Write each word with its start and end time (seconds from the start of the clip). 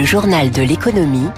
Le 0.00 0.06
journal 0.06 0.50
de 0.50 0.62
l'économie 0.62 1.28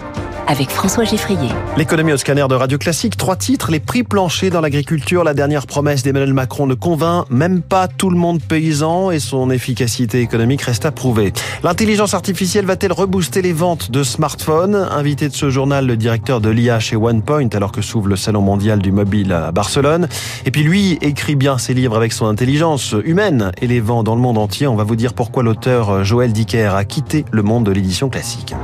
avec 0.46 0.70
François 0.70 1.04
Geffrier. 1.04 1.48
L'économie 1.76 2.12
au 2.12 2.16
scanner 2.16 2.46
de 2.48 2.54
Radio 2.54 2.78
Classique, 2.78 3.16
trois 3.16 3.36
titres, 3.36 3.70
les 3.70 3.80
prix 3.80 4.02
planchers 4.02 4.50
dans 4.50 4.60
l'agriculture, 4.60 5.24
la 5.24 5.34
dernière 5.34 5.66
promesse 5.66 6.02
d'Emmanuel 6.02 6.34
Macron 6.34 6.66
ne 6.66 6.74
convainc 6.74 7.26
même 7.30 7.62
pas 7.62 7.88
tout 7.88 8.10
le 8.10 8.16
monde 8.16 8.42
paysan 8.42 9.10
et 9.10 9.18
son 9.18 9.50
efficacité 9.50 10.20
économique 10.20 10.62
reste 10.62 10.86
à 10.86 10.92
prouver. 10.92 11.32
L'intelligence 11.62 12.14
artificielle 12.14 12.66
va-t-elle 12.66 12.92
rebooster 12.92 13.42
les 13.42 13.52
ventes 13.52 13.90
de 13.90 14.02
smartphones? 14.02 14.74
Invité 14.74 15.28
de 15.28 15.34
ce 15.34 15.50
journal, 15.50 15.86
le 15.86 15.96
directeur 15.96 16.40
de 16.40 16.50
l'IA 16.50 16.80
chez 16.80 16.96
OnePoint 16.96 17.48
alors 17.54 17.72
que 17.72 17.82
s'ouvre 17.82 18.08
le 18.08 18.16
salon 18.16 18.40
mondial 18.40 18.80
du 18.80 18.92
mobile 18.92 19.32
à 19.32 19.52
Barcelone. 19.52 20.08
Et 20.44 20.50
puis 20.50 20.62
lui 20.62 20.98
écrit 21.00 21.36
bien 21.36 21.58
ses 21.58 21.74
livres 21.74 21.96
avec 21.96 22.12
son 22.12 22.26
intelligence 22.26 22.94
humaine 23.04 23.52
et 23.60 23.66
les 23.66 23.80
vend 23.80 24.02
dans 24.02 24.14
le 24.14 24.20
monde 24.20 24.38
entier. 24.38 24.66
On 24.66 24.76
va 24.76 24.84
vous 24.84 24.96
dire 24.96 25.14
pourquoi 25.14 25.42
l'auteur 25.42 26.04
Joël 26.04 26.32
Dicker 26.32 26.74
a 26.74 26.84
quitté 26.84 27.24
le 27.30 27.42
monde 27.42 27.64
de 27.64 27.72
l'édition 27.72 28.08
classique. 28.08 28.54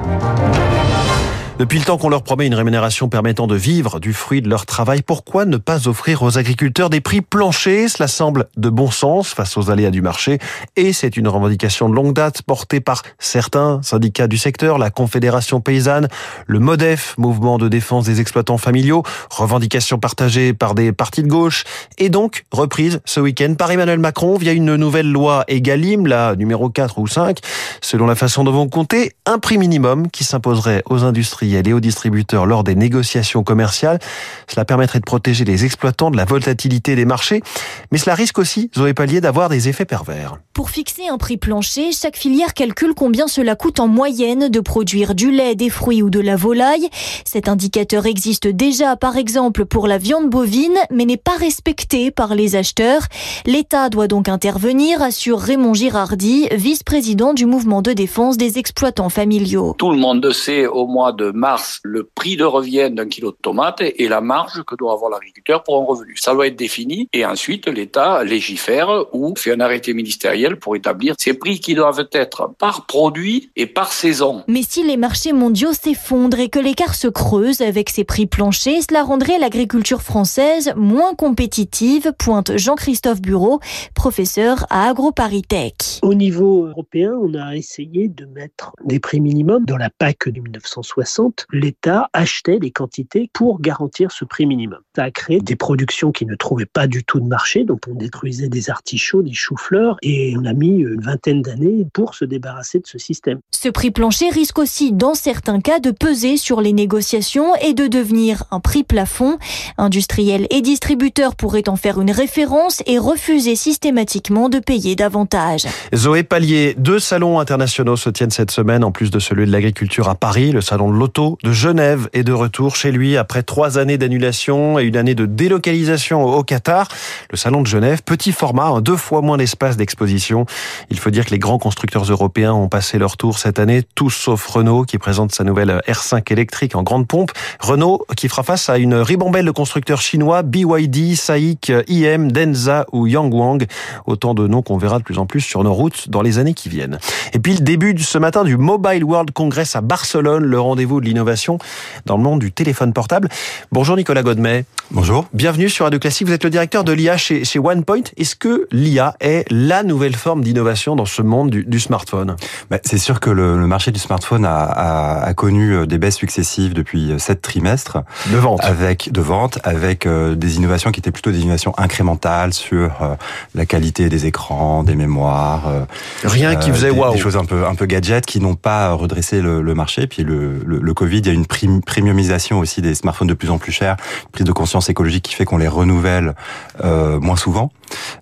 Depuis 1.59 1.81
le 1.81 1.85
temps 1.85 1.99
qu'on 1.99 2.09
leur 2.09 2.23
promet 2.23 2.47
une 2.47 2.55
rémunération 2.55 3.09
permettant 3.09 3.49
de 3.49 3.57
vivre 3.57 3.99
du 3.99 4.13
fruit 4.13 4.41
de 4.43 4.49
leur 4.49 4.65
travail, 4.65 5.03
pourquoi 5.03 5.45
ne 5.45 5.57
pas 5.57 5.89
offrir 5.89 6.23
aux 6.23 6.39
agriculteurs 6.39 6.89
des 6.89 7.01
prix 7.01 7.21
planchers? 7.21 7.91
Cela 7.91 8.07
semble 8.07 8.47
de 8.57 8.71
bon 8.71 8.93
sens 8.93 9.35
face 9.35 9.57
aux 9.57 9.69
aléas 9.69 9.91
du 9.91 10.01
marché. 10.01 10.39
Et 10.77 10.93
c'est 10.93 11.17
une 11.17 11.27
revendication 11.27 11.89
de 11.89 11.97
longue 11.97 12.15
date 12.15 12.43
portée 12.43 12.79
par 12.79 13.03
certains 13.19 13.81
syndicats 13.83 14.29
du 14.29 14.39
secteur, 14.39 14.79
la 14.79 14.91
Confédération 14.91 15.61
paysanne, 15.61 16.07
le 16.47 16.61
MODEF, 16.61 17.17
mouvement 17.19 17.59
de 17.59 17.67
défense 17.67 18.05
des 18.05 18.21
exploitants 18.21 18.57
familiaux, 18.59 19.03
revendication 19.29 19.99
partagée 19.99 20.55
par 20.55 20.77
des 20.77 20.93
partis 20.93 21.25
de 21.25 21.29
gauche 21.29 21.65
et 21.99 22.09
donc 22.09 22.45
reprise 22.53 23.01
ce 23.05 23.19
week-end 23.19 23.55
par 23.59 23.73
Emmanuel 23.73 23.99
Macron 23.99 24.37
via 24.37 24.53
une 24.53 24.77
nouvelle 24.77 25.11
loi 25.11 25.43
Egalim, 25.49 26.07
la 26.07 26.37
numéro 26.37 26.71
4 26.71 27.01
ou 27.01 27.09
5, 27.09 27.41
selon 27.81 28.07
la 28.07 28.15
façon 28.15 28.45
dont 28.45 28.53
vous 28.53 28.69
comptez, 28.69 29.11
un 29.27 29.41
prix 29.41 29.59
minimum 29.59 30.09
qui 30.09 30.23
s'imposerait 30.23 30.85
aux 30.89 31.03
industries 31.03 31.48
et 31.55 31.73
aux 31.73 31.81
distributeurs 31.81 32.47
lors 32.47 32.65
des 32.65 32.75
négociations 32.75 33.43
commerciales. 33.43 33.99
Cela 34.47 34.65
permettrait 34.65 35.01
de 35.01 35.05
protéger 35.05 35.45
les 35.45 35.65
exploitants 35.65 36.11
de 36.11 36.17
la 36.17 36.25
volatilité 36.25 36.95
des 36.97 37.05
marchés, 37.05 37.43
mais 37.91 37.99
cela 37.99 38.15
risque 38.15 38.39
aussi, 38.39 38.71
Zoé 38.77 38.95
Pallier, 38.95 39.21
d'avoir 39.21 39.49
des 39.49 39.69
effets 39.69 39.85
pervers. 39.85 40.39
Pour 40.53 40.71
fixer 40.71 41.09
un 41.09 41.19
prix 41.19 41.37
plancher, 41.37 41.93
chaque 41.93 42.17
filière 42.17 42.55
calcule 42.55 42.95
combien 42.95 43.29
cela 43.29 43.55
coûte 43.55 43.81
en 43.81 43.89
moyenne 43.89 44.49
de 44.49 44.61
produire 44.61 45.15
du 45.15 45.31
lait, 45.31 45.55
des 45.55 45.71
fruits 45.71 46.03
ou 46.03 46.11
de 46.11 46.21
la 46.21 46.37
volaille. 46.37 46.89
Cet 47.25 47.49
indicateur 47.49 48.07
existe 48.07 48.49
déjà, 48.49 48.97
par 48.97 49.17
exemple, 49.17 49.65
pour 49.65 49.87
la 49.87 49.99
viande 49.99 50.29
bovine, 50.29 50.77
mais 50.91 51.05
n'est 51.05 51.17
pas 51.17 51.37
respecté 51.37 52.11
par 52.11 52.35
les 52.35 52.57
acheteurs. 52.57 53.03
L'État 53.47 53.89
doit 53.89 54.09
donc 54.09 54.29
intervenir, 54.29 55.03
assure 55.03 55.39
Raymond 55.39 55.75
Girardi, 55.75 56.49
vice-président 56.53 57.35
du 57.35 57.47
mouvement 57.47 57.83
de 57.83 57.93
défense 57.93 58.37
des 58.37 58.59
exploitants 58.59 59.09
familiaux. 59.09 59.75
Tout 59.79 59.91
le 59.91 59.99
monde 59.99 60.31
sait 60.33 60.67
au 60.67 60.87
mois 60.87 61.13
de 61.13 61.31
mars 61.39 61.81
le 61.85 62.05
prix 62.05 62.37
de 62.37 62.45
revient 62.45 62.91
d'un 62.91 63.09
kilo 63.09 63.31
de 63.31 63.37
tomates 63.41 63.81
et 63.81 64.09
la 64.09 64.21
marge 64.21 64.63
que 64.65 64.75
doit 64.75 64.93
avoir 64.93 65.11
l'agriculteur 65.11 65.63
pour 65.63 65.81
un 65.81 65.85
revenu. 65.85 66.17
Ça 66.17 66.35
doit 66.35 66.47
être 66.47 66.57
défini 66.57 67.09
et 67.13 67.25
ensuite 67.25 67.67
l'État 67.69 68.25
légifère 68.25 69.07
ou 69.15 69.35
fait 69.37 69.53
un 69.53 69.61
arrêté 69.61 69.95
ministériel 69.95 70.59
pour 70.59 70.77
établir 70.77 71.15
ces 71.19 71.35
prix 71.35 71.61
qui 71.61 71.75
doivent 71.75 72.07
être 72.13 72.51
par 72.59 72.87
produit 72.87 73.51
et 73.57 73.67
par 73.67 73.93
saison. 73.93 74.43
Mais 74.49 74.63
si 74.63 74.83
les 74.83 74.97
marchés 74.97 75.33
mondiaux 75.33 75.73
s'effondrent 75.73 76.41
et 76.41 76.49
que 76.49 76.59
l'écart 76.59 76.95
se 76.95 77.09
creuse 77.09 77.61
avec 77.61 77.89
ces 77.89 78.05
prix 78.05 78.27
planchers, 78.27 78.83
cela 78.89 79.03
rendrait 79.03 79.39
l'agriculture 79.39 80.03
française 80.03 80.73
moins 80.77 81.15
compétitive, 81.15 82.13
pointe 82.19 82.57
Jean-Christophe 82.57 83.21
Bureau, 83.21 83.61
professeur 83.95 84.67
à 84.71 84.89
AgroParisTech. 84.89 86.01
Au 86.03 86.15
niveau 86.15 86.67
européen, 86.67 87.13
on 87.21 87.35
a 87.35 87.55
essayé 87.55 88.09
de 88.09 88.27
mettre 88.27 88.73
des 88.85 88.99
prix 88.99 89.21
minimums 89.21 89.65
dans 89.65 89.77
la 89.77 89.91
PAC 89.91 90.29
de 90.29 90.41
1960 90.41 91.28
l'État 91.53 92.09
achetait 92.13 92.59
des 92.59 92.71
quantités 92.71 93.31
pour 93.33 93.61
garantir 93.61 94.11
ce 94.13 94.25
prix 94.25 94.47
minimum. 94.47 94.79
Ça 94.97 95.05
a 95.05 95.11
créé 95.11 95.41
des 95.41 95.57
productions 95.57 96.13
qui 96.13 96.27
ne 96.27 96.35
trouvaient 96.35 96.67
pas 96.67 96.87
du 96.87 97.05
tout 97.05 97.21
de 97.21 97.27
marché, 97.27 97.65
donc 97.65 97.81
on 97.91 97.95
détruisait 97.95 98.49
des 98.49 98.71
artichauts, 98.71 99.23
des 99.23 99.35
choux-fleurs, 99.35 99.97
et 100.03 100.35
on 100.39 100.45
a 100.45 100.53
mis 100.53 100.79
une 100.79 101.01
vingtaine 101.01 101.43
d'années 101.43 101.87
pour 101.93 102.15
se 102.15 102.25
débarrasser 102.25 102.79
de 102.81 102.87
ce 102.87 102.99
système. 102.99 103.41
Ce 103.51 103.69
prix 103.69 103.91
plancher 103.91 104.31
risque 104.31 104.59
aussi, 104.59 104.93
dans 104.93 105.15
certains 105.15 105.61
cas, 105.61 105.81
de 105.81 105.91
peser 105.91 106.37
sur 106.37 106.61
les 106.61 106.73
négociations 106.73 107.55
et 107.57 107.75
de 107.75 107.87
devenir 107.87 108.45
un 108.51 108.61
prix 108.61 108.85
plafond. 108.85 109.39
Industriels 109.77 110.47
et 110.51 110.61
distributeurs 110.61 111.35
pourraient 111.35 111.69
en 111.69 111.77
faire 111.77 112.01
une 112.01 112.11
référence 112.11 112.83
et 112.87 112.99
refuser 112.99 113.57
systématiquement 113.57 114.49
de 114.49 114.59
payer 114.59 114.97
davantage. 114.97 115.67
Zoé 115.95 116.23
Pallier, 116.23 116.75
deux 116.79 116.99
salons 116.99 117.41
internationaux 117.41 117.97
se 117.97 118.11
tiennent 118.11 118.31
cette 118.31 118.51
semaine, 118.51 118.85
en 118.85 118.93
plus 118.93 119.11
de 119.11 119.19
celui 119.19 119.47
de 119.47 119.53
l'agriculture 119.53 120.09
à 120.09 120.15
Paris, 120.15 120.53
le 120.53 120.61
salon 120.61 120.93
de 120.93 120.97
l'auto 120.97 121.18
de 121.19 121.51
Genève 121.51 122.09
est 122.13 122.23
de 122.23 122.33
retour 122.33 122.77
chez 122.77 122.93
lui 122.93 123.17
après 123.17 123.43
trois 123.43 123.77
années 123.77 123.99
d'annulation 123.99 124.79
et 124.79 124.85
une 124.85 124.97
année 124.97 125.17
de 125.17 125.27
délocalisation 125.27 126.25
au 126.25 126.45
Qatar. 126.45 126.87
Le 127.33 127.37
salon 127.37 127.61
de 127.61 127.67
Genève, 127.67 128.03
petit 128.05 128.31
format, 128.31 128.81
deux 128.81 128.97
fois 128.97 129.21
moins 129.21 129.37
d'espace 129.37 129.77
d'exposition. 129.77 130.47
Il 130.91 130.99
faut 130.99 131.11
dire 131.11 131.27
que 131.27 131.31
les 131.31 131.41
grands 131.41 131.59
constructeurs 131.59 132.05
européens 132.05 132.53
ont 132.53 132.69
passé 132.69 132.99
leur 132.99 133.17
tour 133.17 133.41
cette 133.41 133.59
année, 133.59 133.83
tous 133.97 134.11
sauf 134.11 134.47
Renault 134.47 134.85
qui 134.85 134.97
présente 134.99 135.33
sa 135.35 135.43
nouvelle 135.43 135.83
R5 135.89 136.33
électrique 136.33 136.77
en 136.77 136.85
grande 136.85 137.09
pompe. 137.09 137.33
Renault 137.59 138.07
qui 138.17 138.29
fera 138.29 138.45
face 138.45 138.69
à 138.69 138.79
une 138.79 138.95
ribambelle 138.95 139.47
de 139.47 139.51
constructeurs 139.51 140.01
chinois, 140.01 140.43
BYD, 140.43 141.17
SAIC, 141.17 141.73
IM, 141.89 142.31
Denza 142.31 142.87
ou 142.93 143.09
Yangwang. 143.09 143.67
Autant 144.07 144.35
de 144.35 144.47
noms 144.47 144.63
qu'on 144.63 144.79
verra 144.79 145.01
de 145.01 145.05
plus 145.05 145.19
en 145.19 145.27
plus 145.27 145.41
sur 145.41 145.65
nos 145.65 145.75
routes 145.75 146.11
dans 146.11 146.23
les 146.23 146.39
années 146.39 146.55
qui 146.55 146.69
viennent. 146.69 147.01
Et 147.33 147.41
puis 147.41 147.55
le 147.55 147.61
début 147.61 147.93
de 147.93 148.01
ce 148.01 148.19
matin 148.19 148.45
du 148.45 148.57
Mobile 148.57 149.03
World 149.03 149.33
Congress 149.33 149.75
à 149.75 149.81
Barcelone, 149.81 150.45
le 150.45 150.61
rendez-vous 150.61 151.01
de 151.01 151.08
l'innovation 151.09 151.59
dans 152.07 152.17
le 152.17 152.23
monde 152.23 152.41
du 152.41 152.53
téléphone 152.53 152.93
portable. 152.93 153.29
Bonjour 153.73 153.97
Nicolas 153.97 154.23
Godmet. 154.23 154.65
Bonjour. 154.91 155.27
Bienvenue 155.35 155.69
sur 155.69 155.85
Radio 155.85 155.99
Classique. 155.99 156.27
Vous 156.27 156.33
êtes 156.33 156.45
le 156.45 156.51
directeur 156.51 156.83
de 156.83 156.93
l'IA 156.93 157.19
chez, 157.19 157.45
chez 157.45 157.59
OnePoint. 157.59 158.05
Est-ce 158.17 158.37
que 158.37 158.67
l'IA 158.73 159.15
est 159.21 159.45
la 159.51 159.83
nouvelle 159.83 160.17
forme 160.17 160.43
d'innovation 160.43 160.97
dans 160.97 161.05
ce 161.05 161.21
monde 161.21 161.51
du, 161.51 161.65
du 161.65 161.79
smartphone? 161.79 162.37
Bah, 162.71 162.79
C'est 162.85 162.97
sûr 162.97 163.21
que 163.21 163.29
le, 163.29 163.59
le, 163.59 163.67
marché 163.67 163.93
du 163.93 163.99
smartphone 163.99 164.47
a, 164.47 164.65
a, 164.65 165.25
a, 165.25 165.35
connu 165.35 165.75
euh, 165.75 165.87
des 165.87 165.99
baisses 165.99 166.17
successives 166.17 166.73
depuis 166.73 167.13
euh, 167.13 167.19
sept 167.19 167.43
trimestres. 167.43 167.99
De 168.33 168.39
vente. 168.39 168.61
Avec, 168.63 169.13
de 169.13 169.21
vente, 169.21 169.59
avec 169.63 170.07
euh, 170.07 170.35
des 170.35 170.57
innovations 170.57 170.91
qui 170.91 171.01
étaient 171.01 171.11
plutôt 171.11 171.33
des 171.33 171.41
innovations 171.41 171.75
incrémentales 171.77 172.55
sur 172.55 173.17
la 173.55 173.67
qualité 173.67 174.09
des 174.09 174.27
écrans, 174.27 174.83
des 174.83 174.95
mémoires. 174.95 175.87
Rien 176.25 176.57
qui 176.57 176.71
faisait 176.71 176.91
waouh. 176.91 177.13
Des 177.13 177.19
choses 177.19 177.37
un 177.37 177.45
peu, 177.45 177.67
un 177.67 177.75
peu 177.75 177.87
gadgets 177.87 178.25
qui 178.25 178.41
n'ont 178.41 178.55
pas 178.55 178.93
redressé 178.93 179.41
le, 179.41 179.61
le 179.61 179.75
marché. 179.75 180.07
Puis 180.07 180.25
le, 180.25 180.61
le, 180.65 180.88
le 180.89 180.95
Covid, 180.95 181.19
il 181.19 181.27
y 181.27 181.31
a 181.31 181.33
une 181.33 181.47
premiumisation 181.83 182.59
aussi 182.59 182.83
des 182.83 182.95
smartphones 182.95 183.29
de 183.29 183.35
plus 183.35 183.51
en 183.51 183.59
plus 183.59 183.73
chers, 183.73 183.97
une 184.25 184.31
prise 184.33 184.47
de 184.47 184.53
conscience 184.53 184.89
écologique 184.89 185.25
qui 185.25 185.35
fait 185.35 185.45
qu'on 185.45 185.59
les 185.59 185.69
renouvelle 185.69 186.35
euh, 186.83 187.21
moins 187.21 187.37
souvent. 187.37 187.71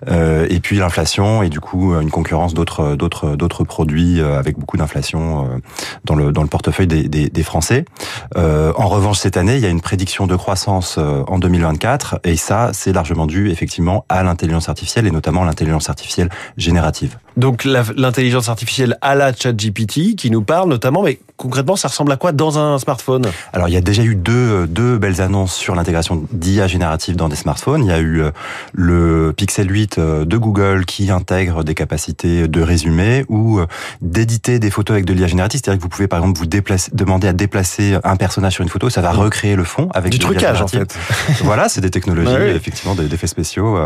Euh, 0.09 0.47
et 0.51 0.61
puis 0.61 0.77
l'inflation 0.77 1.43
et 1.43 1.49
du 1.49 1.61
coup 1.61 1.95
une 1.95 2.11
concurrence 2.11 2.55
d'autres 2.55 2.97
d'autres 2.97 3.37
d'autres 3.37 3.65
produits 3.65 4.21
euh, 4.21 4.39
avec 4.39 4.59
beaucoup 4.59 4.77
d'inflation 4.77 5.45
euh, 5.45 5.59
dans 6.05 6.15
le 6.15 6.33
dans 6.33 6.43
le 6.43 6.49
portefeuille 6.49 6.87
des, 6.87 7.09
des, 7.09 7.29
des 7.29 7.43
Français. 7.43 7.85
Euh, 8.37 8.73
en 8.77 8.89
revanche, 8.89 9.19
cette 9.19 9.37
année, 9.37 9.57
il 9.57 9.63
y 9.63 9.67
a 9.67 9.71
une 9.71 9.81
prédiction 9.81 10.27
de 10.27 10.37
croissance 10.37 10.99
en 10.99 11.39
2024 11.39 12.21
et 12.25 12.37
ça, 12.37 12.71
c'est 12.73 12.93
largement 12.93 13.27
dû 13.27 13.51
effectivement 13.51 14.05
à 14.09 14.23
l'intelligence 14.23 14.69
artificielle 14.69 15.07
et 15.07 15.11
notamment 15.11 15.45
l'intelligence 15.45 15.89
artificielle 15.89 16.29
générative. 16.57 17.17
Donc 17.37 17.65
l'intelligence 17.65 18.49
artificielle 18.49 18.97
à 19.03 19.15
la 19.15 19.35
ChatGPT 19.35 20.17
qui 20.17 20.31
nous 20.31 20.43
parle 20.43 20.69
notamment, 20.69 21.03
mais 21.03 21.21
concrètement, 21.37 21.77
ça 21.77 21.89
ressemble 21.89 22.13
à 22.13 22.17
quoi 22.17 22.33
dans 22.33 22.59
un 22.59 22.79
smartphone? 22.79 23.27
Alors, 23.53 23.69
il 23.69 23.75
y 23.75 23.77
a 23.77 23.83
déjà 23.83 24.03
eu 24.03 24.15
deux, 24.15 24.67
deux 24.67 24.97
belles 24.97 25.21
annonces 25.21 25.55
sur 25.55 25.75
l'intégration 25.75 26.25
d'IA 26.33 26.67
générative 26.67 27.17
dans 27.17 27.29
des 27.29 27.37
smartphones. 27.37 27.85
Il 27.85 27.89
y 27.89 27.93
a 27.93 28.01
eu 28.01 28.23
le 28.73 29.35
Pixel 29.37 29.56
8 29.63 29.99
de 29.99 30.37
Google 30.37 30.85
qui 30.85 31.11
intègre 31.11 31.65
des 31.65 31.75
capacités 31.75 32.49
de 32.49 32.61
résumé 32.63 33.25
ou 33.29 33.61
d'éditer 34.01 34.59
des 34.59 34.71
photos 34.71 34.95
avec 34.95 35.05
de 35.05 35.13
l'IA 35.13 35.27
générative. 35.27 35.61
C'est-à-dire 35.63 35.79
que 35.79 35.83
vous 35.83 35.89
pouvez, 35.89 36.09
par 36.09 36.21
exemple, 36.21 36.39
vous 36.39 36.47
déplacer, 36.47 36.91
demander 36.95 37.29
à 37.29 37.33
déplacer 37.33 37.97
un 38.05 38.17
personnage 38.17 38.55
sur 38.55 38.63
une 38.63 38.69
photo, 38.69 38.91
ça 38.91 39.01
va 39.01 39.13
recréer 39.13 39.57
le 39.57 39.65
fond 39.65 39.89
avec 39.95 40.13
du 40.13 40.19
trucage, 40.19 40.63
en 40.63 40.69
fait. 40.69 40.97
voilà, 41.43 41.69
c'est 41.69 41.81
des 41.81 41.91
technologies, 41.91 42.35
oui. 42.35 42.51
effectivement, 42.51 42.95
d'effets 42.95 43.27
spéciaux 43.27 43.77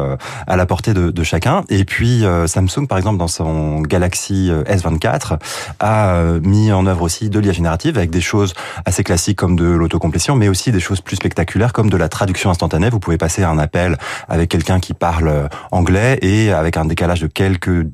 à 0.46 0.56
la 0.56 0.67
portée 0.67 0.94
de, 0.94 1.11
de 1.11 1.22
chacun. 1.22 1.62
Et 1.69 1.84
puis, 1.84 2.25
Samsung, 2.46 2.87
par 2.88 2.99
exemple, 2.99 3.19
dans 3.19 3.28
son 3.28 3.81
Galaxy 3.82 4.50
S24 4.66 5.38
a 5.81 6.23
mis 6.43 6.73
en 6.73 6.87
œuvre 6.87 7.02
aussi 7.02 7.31
de 7.31 7.38
l'IA 7.38 7.52
générative 7.52 7.96
avec 7.96 8.11
des 8.11 8.20
choses 8.20 8.55
assez 8.84 9.05
classiques 9.05 9.38
comme 9.38 9.56
de 9.56 9.64
l'autocomplétion, 9.64 10.37
mais 10.37 10.49
aussi 10.49 10.73
des 10.73 10.81
choses 10.81 11.00
plus 11.00 11.16
spectaculaires 11.16 11.73
comme 11.73 11.90
de 11.90 11.96
la 11.96 12.08
traduction 12.08 12.50
instantanée. 12.50 12.90
Vous 12.90 13.00
pouvez 13.00 13.19
passer 13.19 13.43
un 13.43 13.58
appel 13.58 13.99
avec 14.28 14.50
quelqu'un 14.50 14.81
qui 14.81 14.94
parle 14.94 15.49
anglais 15.71 16.19
et 16.23 16.53
avec 16.53 16.77
un 16.77 16.85
décalage 16.85 17.21
de 17.21 17.27
quelques 17.27 17.87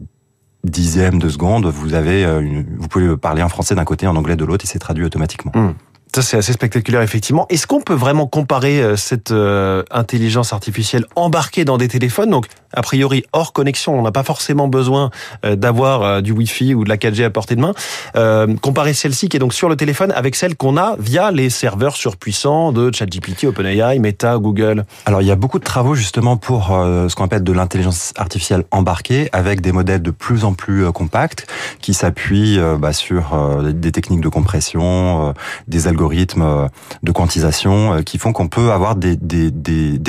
dixièmes 0.65 1.19
de 1.19 1.29
seconde, 1.29 1.67
vous 1.67 1.95
avez, 1.95 2.25
une, 2.25 2.67
vous 2.79 2.89
pouvez 2.89 3.17
parler 3.17 3.43
en 3.43 3.49
français 3.49 3.75
d'un 3.75 3.85
côté, 3.85 4.07
en 4.07 4.17
anglais 4.17 4.37
de 4.37 4.45
l'autre, 4.45 4.65
et 4.65 4.69
c'est 4.69 4.79
traduit 4.79 5.05
automatiquement. 5.05 5.53
Mmh. 5.55 5.75
Ça, 6.15 6.23
c'est 6.23 6.37
assez 6.37 6.53
spectaculaire, 6.53 7.03
effectivement. 7.03 7.47
Est-ce 7.51 7.67
qu'on 7.67 7.81
peut 7.81 7.95
vraiment 7.95 8.27
comparer 8.27 8.97
cette 8.97 9.33
euh, 9.33 9.83
intelligence 9.91 10.53
artificielle 10.53 11.05
embarquée 11.15 11.65
dans 11.65 11.79
des 11.79 11.89
téléphones, 11.89 12.31
donc 12.31 12.47
a 12.77 12.83
priori 12.83 13.25
hors 13.33 13.53
connexion. 13.53 13.99
On 13.99 14.03
n'a 14.03 14.13
pas 14.13 14.23
forcément 14.23 14.69
besoin 14.69 15.11
euh, 15.45 15.57
d'avoir 15.57 16.03
euh, 16.03 16.21
du 16.21 16.33
Wi-Fi 16.33 16.75
ou 16.75 16.85
de 16.85 16.89
la 16.89 16.97
4G 16.97 17.25
à 17.25 17.31
portée 17.31 17.57
de 17.57 17.61
main. 17.61 17.75
Euh, 18.17 18.55
comparer 18.57 18.95
celle-ci 18.95 19.29
qui 19.29 19.37
est 19.37 19.41
donc 19.41 19.55
sur 19.55 19.69
le 19.69 19.77
téléphone 19.77 20.13
avec 20.13 20.37
celle 20.37 20.57
qu'on 20.57 20.77
a 20.77 20.97
via 20.99 21.31
les 21.31 21.51
serveurs 21.51 21.97
surpuissants 21.97 22.73
de 22.73 22.95
ChatGPT, 22.95 23.45
OpenAI, 23.45 23.99
Meta, 23.99 24.37
Google. 24.39 24.85
Alors 25.07 25.23
il 25.23 25.29
y 25.29 25.31
a 25.31 25.37
beaucoup 25.37 25.59
de 25.59 25.65
travaux 25.65 25.95
justement 25.95 26.37
pour 26.37 26.67
ce 26.69 27.15
qu'on 27.15 27.25
appelle 27.25 27.45
de 27.45 27.53
l'intelligence 27.53 28.13
artificielle 28.17 28.65
embarquée 28.71 29.29
avec 29.33 29.61
des 29.61 29.73
modèles 29.73 30.03
de 30.03 30.11
plus 30.11 30.45
en 30.45 30.53
plus 30.53 30.91
compacts 30.93 31.47
qui 31.81 31.95
s'appuient 31.95 32.59
bah, 32.79 32.93
sur 32.93 33.37
des 33.63 33.93
techniques 33.93 34.21
de 34.21 34.29
compression, 34.29 35.35
des 35.69 35.89
algorithmes 35.89 36.69
de 37.03 37.13
quantisation 37.13 38.03
qui 38.03 38.19
font 38.19 38.33
qu'on 38.33 38.49
peut 38.49 38.73
avoir 38.73 38.97
des, 38.97 39.17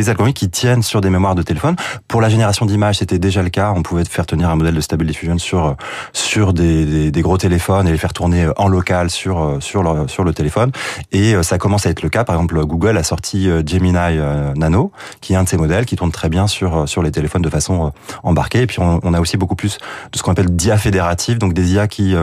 algorithmes 0.09 0.33
qui 0.33 0.49
tiennent 0.49 0.83
sur 0.83 1.01
des 1.01 1.09
mémoires 1.09 1.35
de 1.35 1.43
téléphone. 1.43 1.75
Pour 2.07 2.21
la 2.21 2.29
génération 2.29 2.56
d'images, 2.65 2.98
c'était 2.98 3.19
déjà 3.19 3.44
le 3.44 3.50
cas. 3.50 3.74
On 3.75 3.83
pouvait 3.83 4.06
faire 4.06 4.25
tenir 4.25 4.50
un 4.50 4.56
modèle 4.56 4.75
de 4.75 4.81
Stable 4.81 5.06
Diffusion 5.06 5.38
sur 5.38 5.75
sur 6.13 6.54
des, 6.54 7.12
des, 7.12 7.21
gros 7.21 7.38
téléphones 7.38 7.88
et 7.88 7.92
les 7.92 7.98
faire 7.98 8.13
tourner 8.13 8.48
en 8.57 8.68
local 8.68 9.09
sur 9.09 9.57
sur 9.59 9.83
le, 9.83 10.07
sur 10.07 10.24
le 10.24 10.33
téléphone. 10.33 10.71
Et 11.12 11.33
euh, 11.36 11.44
ça 11.44 11.57
commence 11.57 11.86
à 11.86 11.89
être 11.89 12.01
le 12.01 12.09
cas. 12.09 12.24
Par 12.24 12.36
exemple, 12.36 12.63
Google 12.65 12.98
a 12.98 13.04
sorti 13.04 13.50
euh, 13.50 13.62
Gemini 13.65 13.98
euh, 13.98 14.54
Nano, 14.56 14.92
qui 15.21 15.33
est 15.33 15.36
un 15.36 15.44
de 15.44 15.50
ces 15.50 15.57
modèles 15.57 15.86
qui 15.86 15.95
tourne 15.95 16.12
très 16.12 16.30
bien 16.30 16.48
sur 16.48 16.88
sur 16.88 17.01
les 17.01 17.12
téléphones 17.12 17.42
de 17.42 17.50
façon 17.50 17.92
embarquée. 18.24 18.62
Et 18.62 18.68
puis 18.68 18.80
on, 18.80 19.00
on 19.04 19.13
a 19.13 19.19
aussi 19.19 19.38
beaucoup 19.38 19.56
plus 19.56 19.77
de 20.12 20.18
ce 20.18 20.24
qu'on 20.24 20.31
appelle 20.31 20.56
d'IA 20.56 20.77
fédérative, 20.77 21.38
donc 21.38 21.54
des 21.54 21.74
IA 21.74 21.88
qui 21.88 22.15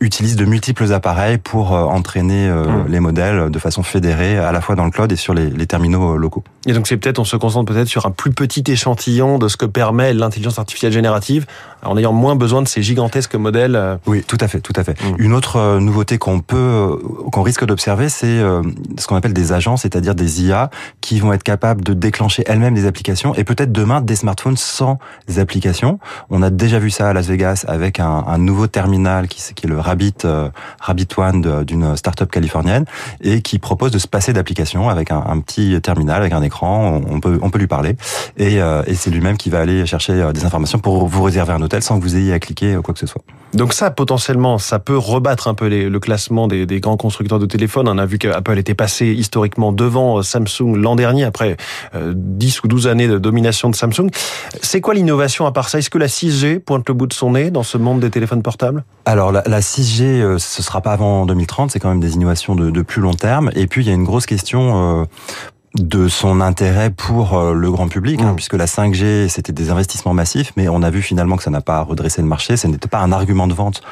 utilisent 0.00 0.36
de 0.36 0.44
multiples 0.44 0.92
appareils 0.92 1.38
pour 1.38 1.72
entraîner 1.72 2.48
mmh. 2.48 2.86
les 2.88 3.00
modèles 3.00 3.50
de 3.50 3.58
façon 3.58 3.82
fédérée, 3.82 4.38
à 4.38 4.52
la 4.52 4.60
fois 4.60 4.74
dans 4.74 4.84
le 4.84 4.90
cloud 4.90 5.10
et 5.10 5.16
sur 5.16 5.34
les, 5.34 5.50
les 5.50 5.66
terminaux 5.66 6.16
locaux. 6.16 6.44
Et 6.66 6.72
donc 6.72 6.86
c'est 6.86 6.96
peut-être, 6.96 7.18
on 7.18 7.24
se 7.24 7.36
concentre 7.36 7.72
peut-être 7.72 7.88
sur 7.88 8.06
un 8.06 8.10
plus 8.10 8.32
petit 8.32 8.64
échantillon 8.66 9.38
de 9.38 9.48
ce 9.50 9.56
que 9.56 9.66
permet 9.66 10.14
l'intelligence 10.14 10.58
artificielle 10.58 10.92
générative, 10.92 11.46
en 11.82 11.96
ayant 11.96 12.12
moins 12.12 12.36
besoin 12.36 12.62
de 12.62 12.68
ces 12.68 12.82
gigantesques 12.82 13.34
modèles. 13.34 13.76
Euh. 13.76 13.96
Oui, 14.06 14.22
tout 14.26 14.38
à 14.40 14.48
fait, 14.48 14.60
tout 14.60 14.72
à 14.76 14.84
fait. 14.84 15.00
Mm. 15.02 15.14
Une 15.18 15.32
autre 15.32 15.56
euh, 15.56 15.80
nouveauté 15.80 16.18
qu'on 16.18 16.40
peut, 16.40 16.56
euh, 16.56 16.96
qu'on 17.32 17.42
risque 17.42 17.64
d'observer, 17.64 18.08
c'est 18.08 18.40
ce 18.98 19.06
qu'on 19.06 19.16
appelle 19.16 19.32
des 19.32 19.52
agents, 19.52 19.76
c'est-à-dire 19.76 20.14
des 20.14 20.42
IA 20.44 20.70
qui 21.00 21.20
vont 21.20 21.32
être 21.32 21.42
capables 21.42 21.82
de 21.82 21.94
déclencher 21.94 22.44
elles-mêmes 22.46 22.74
des 22.74 22.86
applications 22.86 23.34
et 23.34 23.44
peut-être 23.44 23.72
demain 23.72 24.00
des 24.00 24.16
smartphones 24.16 24.56
sans 24.56 24.98
applications. 25.38 25.98
On 26.30 26.42
a 26.42 26.50
déjà 26.50 26.78
vu 26.78 26.90
ça 26.90 27.08
à 27.08 27.12
Las 27.12 27.26
Vegas 27.26 27.64
avec 27.68 28.00
un, 28.00 28.24
un 28.26 28.38
nouveau 28.38 28.66
terminal 28.66 29.28
qui, 29.28 29.42
qui 29.54 29.66
est 29.66 29.68
le 29.68 29.78
Rabbit 29.78 30.26
Rabbit 30.80 31.08
One 31.16 31.64
d'une 31.64 31.96
start-up 31.96 32.30
californienne 32.30 32.84
et 33.20 33.42
qui 33.42 33.58
propose 33.58 33.90
de 33.90 33.98
se 33.98 34.06
passer 34.06 34.32
d'applications 34.32 34.88
avec 34.88 35.10
un, 35.10 35.22
un, 35.26 35.40
petit 35.40 35.80
terminal 35.80 36.20
avec 36.20 36.32
un 36.32 36.42
écran. 36.42 37.00
On 37.08 37.20
peut 37.20 37.38
on 37.42 37.50
peut 37.50 37.58
lui 37.58 37.66
parler 37.66 37.96
et, 38.36 38.56
et 38.56 38.94
c'est 38.94 39.10
lui-même 39.10 39.36
qui 39.40 39.50
va 39.50 39.60
aller 39.60 39.86
chercher 39.86 40.30
des 40.32 40.44
informations 40.44 40.78
pour 40.78 41.06
vous 41.06 41.22
réserver 41.22 41.52
un 41.52 41.62
hôtel 41.62 41.82
sans 41.82 41.98
que 41.98 42.04
vous 42.04 42.16
ayez 42.16 42.32
à 42.32 42.38
cliquer 42.38 42.78
quoi 42.82 42.94
que 42.94 43.00
ce 43.00 43.06
soit. 43.06 43.22
Donc 43.54 43.72
ça, 43.72 43.90
potentiellement, 43.90 44.58
ça 44.58 44.78
peut 44.78 44.96
rebattre 44.96 45.48
un 45.48 45.54
peu 45.54 45.68
le 45.68 46.00
classement 46.00 46.46
des, 46.46 46.80
grands 46.80 46.96
constructeurs 46.96 47.38
de 47.38 47.46
téléphones. 47.46 47.88
On 47.88 47.98
a 47.98 48.06
vu 48.06 48.18
qu'Apple 48.18 48.58
était 48.58 48.74
passé 48.74 49.06
historiquement 49.06 49.72
devant 49.72 50.18
euh, 50.18 50.22
Samsung 50.22 50.76
l'an 50.76 50.94
dernier, 50.94 51.24
après 51.24 51.56
10 51.94 51.96
euh, 51.96 52.60
ou 52.64 52.68
12 52.68 52.86
années 52.86 53.08
de 53.08 53.18
domination 53.18 53.70
de 53.70 53.74
Samsung. 53.74 54.08
C'est 54.62 54.80
quoi 54.80 54.94
l'innovation 54.94 55.46
à 55.46 55.52
part 55.52 55.68
ça? 55.68 55.78
Est-ce 55.78 55.90
que 55.90 55.98
la 55.98 56.06
6G 56.06 56.60
pointe 56.60 56.88
le 56.88 56.94
bout 56.94 57.06
de 57.06 57.12
son 57.12 57.32
nez 57.32 57.50
dans 57.50 57.62
ce 57.62 57.76
monde 57.78 58.00
des 58.00 58.10
téléphones 58.10 58.42
portables? 58.42 58.84
Alors 59.04 59.32
la, 59.32 59.42
6G, 59.60 60.02
euh, 60.02 60.38
ce 60.38 60.62
sera 60.62 60.80
pas 60.80 60.92
avant 60.92 61.26
2030, 61.26 61.70
c'est 61.70 61.80
quand 61.80 61.90
même 61.90 62.00
des 62.00 62.14
innovations 62.14 62.54
de, 62.54 62.82
plus 62.82 63.02
long 63.02 63.14
terme. 63.14 63.50
Et 63.54 63.66
puis 63.66 63.84
il 63.84 63.88
y 63.88 63.90
a 63.90 63.94
une 63.94 64.04
grosse 64.04 64.26
question 64.26 65.06
de 65.74 66.08
son 66.08 66.40
intérêt 66.40 66.90
pour 66.90 67.38
euh, 67.38 67.54
le 67.54 67.70
grand 67.70 67.88
public, 67.88 68.20
hein, 68.20 68.32
mm. 68.32 68.36
puisque 68.36 68.54
la 68.54 68.66
5G, 68.66 69.28
c'était 69.28 69.52
des 69.52 69.70
investissements 69.70 70.14
massifs, 70.14 70.52
mais 70.56 70.68
on 70.68 70.82
a 70.82 70.90
vu 70.90 71.00
finalement 71.02 71.36
que 71.36 71.42
ça 71.42 71.50
n'a 71.50 71.60
pas 71.60 71.82
redressé 71.82 72.22
le 72.22 72.28
marché, 72.28 72.56
ce 72.56 72.66
n'était 72.66 72.88
pas 72.88 72.98
un 72.98 73.12
argument 73.12 73.46
de 73.46 73.54
vente 73.54 73.82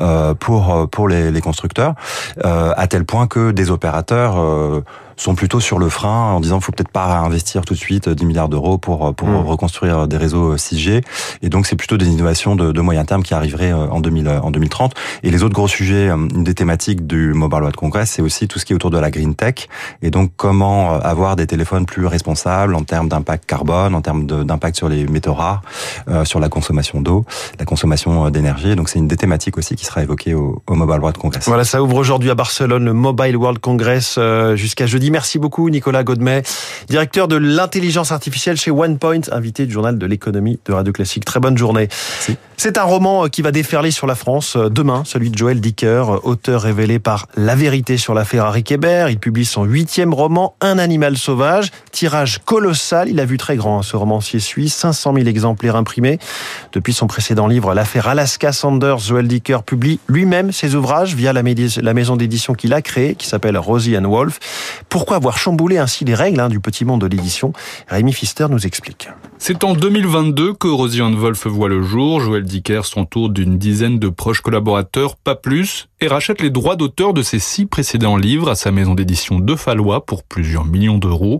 euh, 0.00 0.34
pour 0.34 0.74
euh, 0.74 0.86
pour 0.86 1.08
les, 1.08 1.30
les 1.30 1.40
constructeurs, 1.40 1.94
à 2.42 2.86
tel 2.86 3.04
point 3.04 3.26
que 3.26 3.50
des 3.50 3.70
opérateurs 3.70 4.36
sont 5.16 5.34
plutôt 5.34 5.60
sur 5.60 5.78
le 5.78 5.88
frein 5.88 6.32
en 6.32 6.40
disant 6.40 6.60
faut 6.60 6.72
peut-être 6.72 6.90
pas 6.90 7.18
investir 7.18 7.62
tout 7.62 7.74
de 7.74 7.78
suite 7.78 8.08
10 8.08 8.24
milliards 8.26 8.48
d'euros 8.48 8.78
pour 8.78 9.14
pour 9.14 9.28
mm. 9.28 9.46
reconstruire 9.46 10.08
des 10.08 10.16
réseaux 10.16 10.56
6G. 10.56 11.02
Et 11.42 11.48
donc 11.48 11.66
c'est 11.66 11.76
plutôt 11.76 11.96
des 11.96 12.08
innovations 12.08 12.56
de, 12.56 12.72
de, 12.72 12.80
moyen 12.80 13.04
terme 13.04 13.22
qui 13.22 13.34
arriveraient 13.34 13.72
en 13.72 14.00
2000 14.00 14.28
en 14.28 14.50
2030. 14.50 14.94
Et 15.22 15.30
les 15.30 15.42
autres 15.42 15.54
gros 15.54 15.68
sujets, 15.68 16.08
une 16.08 16.44
des 16.44 16.54
thématiques 16.54 17.06
du 17.06 17.32
Mobile 17.34 17.60
World 17.60 17.76
Congress, 17.76 18.10
c'est 18.10 18.22
aussi 18.22 18.48
tout 18.48 18.58
ce 18.58 18.64
qui 18.64 18.72
est 18.72 18.76
autour 18.76 18.90
de 18.90 18.98
la 18.98 19.10
green 19.10 19.34
tech 19.34 19.68
et 20.02 20.10
donc 20.10 20.32
comment 20.36 20.94
avoir 20.94 21.36
des 21.36 21.46
téléphones 21.46 21.86
plus 21.86 22.06
responsables 22.06 22.74
en 22.74 22.82
termes 22.82 23.08
d'impact 23.08 23.46
carbone, 23.46 23.94
en 23.94 24.02
termes 24.02 24.26
d'impact 24.26 24.76
sur 24.76 24.88
les 24.88 25.06
métaux 25.06 25.34
rares, 25.34 25.62
euh, 26.08 26.24
sur 26.24 26.40
la 26.40 26.48
consommation 26.48 27.00
d'eau, 27.00 27.24
la 27.58 27.64
consommation 27.64 28.30
d'énergie. 28.30 28.76
Donc 28.76 28.88
c'est 28.88 28.98
une 28.98 29.08
des 29.08 29.16
thématiques 29.16 29.58
aussi 29.58 29.76
qui 29.76 29.84
sera 29.84 30.02
évoquée 30.02 30.34
au, 30.34 30.62
au 30.66 30.74
Mobile 30.74 31.00
World 31.00 31.16
Congress. 31.16 31.44
Voilà, 31.46 31.64
ça 31.64 31.82
ouvre 31.82 31.96
aujourd'hui 31.96 32.30
à 32.30 32.34
Barcelone 32.34 32.84
le 32.84 32.92
Mobile 32.92 33.36
World 33.36 33.58
Congress 33.58 34.16
euh, 34.18 34.56
jusqu'à 34.56 34.86
jeudi. 34.86 35.05
Merci 35.10 35.38
beaucoup 35.38 35.68
Nicolas 35.70 36.04
Godmet, 36.04 36.42
directeur 36.88 37.28
de 37.28 37.36
l'intelligence 37.36 38.12
artificielle 38.12 38.56
chez 38.56 38.70
OnePoint, 38.70 39.20
invité 39.32 39.66
du 39.66 39.72
journal 39.72 39.98
de 39.98 40.06
l'économie 40.06 40.58
de 40.64 40.72
Radio 40.72 40.92
Classique. 40.92 41.24
Très 41.24 41.40
bonne 41.40 41.58
journée. 41.58 41.88
C'est 42.56 42.78
un 42.78 42.84
roman 42.84 43.24
euh, 43.24 43.28
qui 43.28 43.42
va 43.42 43.52
déferler 43.52 43.90
sur 43.90 44.06
la 44.06 44.14
France 44.14 44.56
euh, 44.56 44.70
demain, 44.70 45.02
celui 45.04 45.30
de 45.30 45.36
Joël 45.36 45.60
Dicker, 45.60 46.04
euh, 46.08 46.18
auteur 46.22 46.62
révélé 46.62 46.98
par 46.98 47.26
La 47.36 47.54
Vérité 47.54 47.98
sur 47.98 48.14
l'affaire 48.14 48.46
Harry 48.46 48.64
Kéber. 48.64 49.08
Il 49.10 49.18
publie 49.18 49.44
son 49.44 49.64
huitième 49.64 50.14
roman, 50.14 50.54
Un 50.62 50.78
animal 50.78 51.18
sauvage. 51.18 51.70
Tirage 51.92 52.40
colossal, 52.44 53.10
il 53.10 53.20
a 53.20 53.26
vu 53.26 53.36
très 53.36 53.56
grand, 53.56 53.80
hein, 53.80 53.82
ce 53.82 53.96
romancier 53.96 54.40
suisse, 54.40 54.74
500 54.74 55.14
000 55.16 55.26
exemplaires 55.26 55.76
imprimés. 55.76 56.18
Depuis 56.72 56.92
son 56.92 57.06
précédent 57.06 57.46
livre, 57.46 57.74
l'affaire 57.74 58.08
Alaska 58.08 58.52
Sanders, 58.52 58.98
Joël 58.98 59.28
Dicker 59.28 59.62
publie 59.64 59.98
lui-même 60.08 60.52
ses 60.52 60.74
ouvrages 60.74 61.14
via 61.14 61.32
la, 61.32 61.42
maison 61.42 62.16
d'édition 62.16 62.54
qu'il 62.54 62.72
a 62.72 62.82
créée, 62.82 63.14
qui 63.14 63.26
s'appelle 63.26 63.56
Rosie 63.56 63.96
and 63.96 64.08
Wolf. 64.08 64.38
Pourquoi 64.88 65.16
avoir 65.16 65.38
chamboulé 65.38 65.78
ainsi 65.78 66.04
les 66.04 66.14
règles 66.14 66.40
hein, 66.40 66.48
du 66.48 66.60
petit 66.60 66.84
monde 66.84 67.00
de 67.00 67.06
l'édition? 67.06 67.52
Rémi 67.88 68.12
Pfister 68.12 68.46
nous 68.50 68.66
explique. 68.66 69.08
C'est 69.38 69.64
en 69.64 69.74
2022 69.74 70.54
que 70.54 70.68
Rosie 70.68 71.02
and 71.02 71.14
Wolf 71.14 71.46
voit 71.46 71.68
le 71.68 71.82
jour. 71.82 72.20
Joël 72.20 72.42
Dicker 72.42 72.84
s'entoure 72.84 73.28
d'une 73.28 73.58
dizaine 73.58 73.98
de 73.98 74.08
proches 74.08 74.40
collaborateurs, 74.40 75.16
pas 75.16 75.34
plus, 75.34 75.88
et 76.00 76.08
rachète 76.08 76.40
les 76.40 76.50
droits 76.50 76.76
d'auteur 76.76 77.12
de 77.12 77.22
ses 77.22 77.38
six 77.38 77.66
précédents 77.66 78.16
livres 78.16 78.50
à 78.50 78.54
sa 78.54 78.70
maison 78.70 78.94
d'édition 78.94 79.38
de 79.38 79.54
Fallois 79.54 80.04
pour 80.04 80.22
plusieurs 80.22 80.64
millions 80.64 80.98
d'euros. 80.98 81.38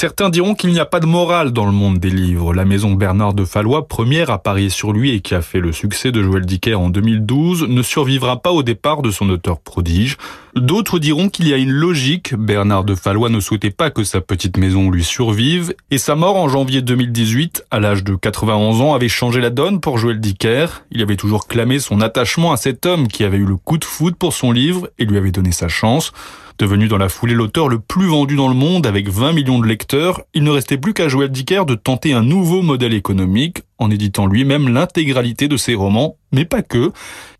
Certains 0.00 0.30
diront 0.30 0.54
qu'il 0.54 0.70
n'y 0.70 0.78
a 0.78 0.84
pas 0.84 1.00
de 1.00 1.06
morale 1.06 1.50
dans 1.50 1.66
le 1.66 1.72
monde 1.72 1.98
des 1.98 2.08
livres. 2.08 2.54
La 2.54 2.64
maison 2.64 2.92
Bernard 2.92 3.34
de 3.34 3.44
Fallois, 3.44 3.88
première 3.88 4.30
à 4.30 4.38
parier 4.40 4.68
sur 4.68 4.92
lui 4.92 5.10
et 5.10 5.18
qui 5.18 5.34
a 5.34 5.42
fait 5.42 5.58
le 5.58 5.72
succès 5.72 6.12
de 6.12 6.22
Joël 6.22 6.46
Dicker 6.46 6.76
en 6.76 6.88
2012, 6.88 7.64
ne 7.64 7.82
survivra 7.82 8.40
pas 8.40 8.52
au 8.52 8.62
départ 8.62 9.02
de 9.02 9.10
son 9.10 9.28
auteur 9.28 9.58
prodige. 9.58 10.16
D'autres 10.54 11.00
diront 11.00 11.28
qu'il 11.28 11.48
y 11.48 11.52
a 11.52 11.56
une 11.56 11.72
logique. 11.72 12.32
Bernard 12.36 12.84
de 12.84 12.94
Fallois 12.94 13.28
ne 13.28 13.40
souhaitait 13.40 13.72
pas 13.72 13.90
que 13.90 14.04
sa 14.04 14.20
petite 14.20 14.56
maison 14.56 14.88
lui 14.88 15.02
survive 15.02 15.74
et 15.90 15.98
sa 15.98 16.14
mort 16.14 16.36
en 16.36 16.48
janvier 16.48 16.80
2018, 16.80 17.64
à 17.72 17.80
l'âge 17.80 18.04
de 18.04 18.14
91 18.14 18.80
ans, 18.80 18.94
avait 18.94 19.08
changé 19.08 19.40
la 19.40 19.50
donne 19.50 19.80
pour 19.80 19.98
Joël 19.98 20.20
Dicker. 20.20 20.84
Il 20.92 21.02
avait 21.02 21.16
toujours 21.16 21.48
clamé 21.48 21.80
son 21.80 22.00
attachement 22.00 22.52
à 22.52 22.56
cet 22.56 22.86
homme 22.86 23.08
qui 23.08 23.24
avait 23.24 23.38
eu 23.38 23.46
le 23.46 23.56
coup 23.56 23.78
de 23.78 23.84
foudre 23.84 24.16
pour 24.16 24.32
son 24.32 24.52
livre 24.52 24.88
et 25.00 25.06
lui 25.06 25.18
avait 25.18 25.32
donné 25.32 25.50
sa 25.50 25.66
chance. 25.66 26.12
Devenu 26.58 26.88
dans 26.88 26.98
la 26.98 27.08
foulée 27.08 27.34
l'auteur 27.34 27.68
le 27.68 27.78
plus 27.78 28.08
vendu 28.08 28.34
dans 28.34 28.48
le 28.48 28.54
monde 28.54 28.84
avec 28.84 29.08
20 29.08 29.32
millions 29.32 29.60
de 29.60 29.66
lecteurs, 29.66 30.22
il 30.34 30.42
ne 30.42 30.50
restait 30.50 30.76
plus 30.76 30.92
qu'à 30.92 31.06
Joël 31.06 31.30
Dicker 31.30 31.64
de 31.64 31.76
tenter 31.76 32.12
un 32.12 32.24
nouveau 32.24 32.62
modèle 32.62 32.94
économique 32.94 33.62
en 33.78 33.92
éditant 33.92 34.26
lui-même 34.26 34.68
l'intégralité 34.68 35.46
de 35.46 35.56
ses 35.56 35.76
romans, 35.76 36.16
mais 36.32 36.44
pas 36.44 36.62
que. 36.62 36.90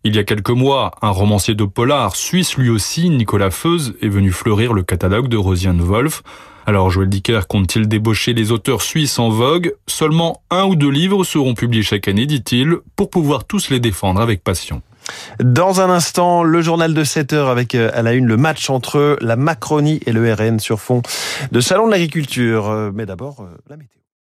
Il 0.05 0.15
y 0.15 0.19
a 0.19 0.23
quelques 0.23 0.51
mois, 0.51 0.91
un 1.01 1.09
romancier 1.09 1.53
de 1.53 1.65
polar 1.65 2.15
suisse 2.15 2.55
lui 2.55 2.69
aussi, 2.69 3.09
Nicolas 3.09 3.51
Feuz, 3.51 3.93
est 4.01 4.07
venu 4.07 4.31
fleurir 4.31 4.71
le 4.71 4.83
catalogue 4.83 5.27
de 5.27 5.35
Rosian 5.35 5.75
Wolf. 5.75 6.23
Alors 6.65 6.89
Joël 6.89 7.09
Dicker 7.09 7.41
compte-t-il 7.49 7.89
débaucher 7.89 8.33
les 8.33 8.53
auteurs 8.53 8.81
suisses 8.81 9.19
en 9.19 9.27
vogue? 9.27 9.73
Seulement 9.85 10.43
un 10.49 10.63
ou 10.63 10.77
deux 10.77 10.91
livres 10.91 11.25
seront 11.25 11.55
publiés 11.55 11.83
chaque 11.83 12.07
année, 12.07 12.25
dit-il, 12.25 12.77
pour 12.95 13.09
pouvoir 13.09 13.43
tous 13.43 13.69
les 13.69 13.81
défendre 13.81 14.21
avec 14.21 14.45
passion. 14.45 14.81
Dans 15.43 15.81
un 15.81 15.89
instant, 15.89 16.43
le 16.43 16.61
journal 16.61 16.93
de 16.93 17.03
7 17.03 17.33
heures 17.33 17.49
avec 17.49 17.75
euh, 17.75 17.91
à 17.93 18.01
la 18.01 18.13
une 18.13 18.25
le 18.25 18.37
match 18.37 18.69
entre 18.69 19.17
la 19.21 19.35
Macronie 19.35 19.99
et 20.05 20.11
le 20.11 20.33
RN 20.33 20.59
sur 20.59 20.79
fond 20.79 21.01
de 21.51 21.59
Salon 21.59 21.87
de 21.87 21.91
l'agriculture. 21.91 22.69
Euh, 22.69 22.91
mais 22.93 23.05
d'abord, 23.05 23.41
euh, 23.41 23.57
la 23.69 23.77
météo. 23.77 23.98